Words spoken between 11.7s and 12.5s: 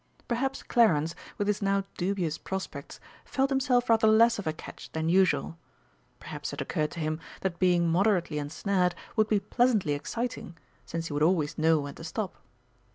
when to stop.